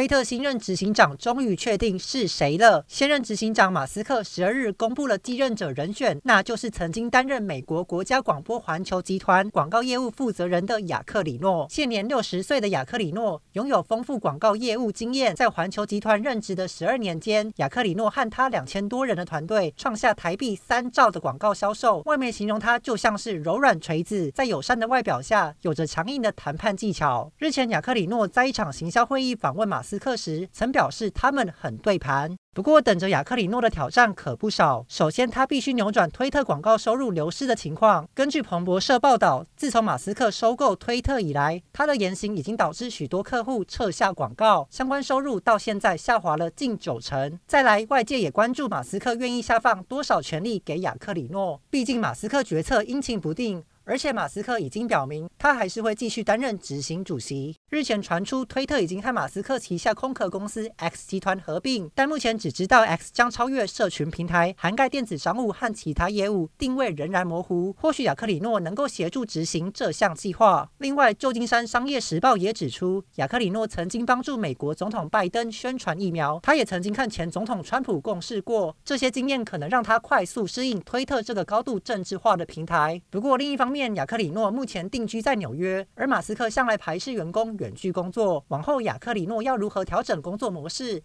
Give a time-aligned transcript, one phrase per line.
[0.00, 2.82] 推特新任执行长终于确定是谁了。
[2.88, 11.66] 现任执行长马斯克十二日公布了继任者人选，那就是曾经担任美国国家广播环球集团广告业务负责人的雅克里诺。
[11.68, 22.00] 现年六十岁的雅克里诺拥有丰富广告业务经验，在环球集团任职的十二年间，雅克里诺和他两千多人的团队创下台币三兆的广告销售。
[22.06, 27.30] 外媒形容他就像是柔软锤子，在友善的外表下有着强硬的谈判技巧。
[27.36, 29.80] 日前，雅克里诺在一场行销会议访问马。
[29.80, 32.36] 马斯克时曾表示，他们很对盘。
[32.54, 34.84] 不过，等着雅克里诺的挑战可不少。
[34.88, 38.08] 首先，他必须扭转推特广告收入流失的情况。
[38.14, 47.36] 根据彭博社报道，自从马斯克收购推特以来，他的言行已经导致许多客户撤下广告，相关收入到现在下滑了近九成。
[47.48, 53.64] 再来，外界也关注马斯克愿意下放多少权力给雅克里诺，毕竟马斯克决策阴晴不定。
[53.84, 57.56] 而且马斯克已经表明，他还是会继续担任执行主席。
[57.68, 67.74] 日前传出，推特已经和马斯克旗下空壳公司 X 集团合并，但目前只知道 X 将超越社群平台，涵盖电子商务和其他业务，定位仍然模糊。
[67.78, 70.70] 或许亚克里诺能够协助执行这项计划。
[70.78, 83.00] 另外，旧金山商业时报也指出，亚克里诺曾经帮助美国总统拜登宣传疫苗，他也曾经和前总统川普共事过，这些经验可能让他快速适应推特这个高度政治化的平台。
[83.10, 88.44] 不过，另一方面，雅克里诺目前定居在纽约，而马斯克向来排斥员工远距工作。
[88.48, 90.98] 往后，雅克里诺要如何调整工作模式，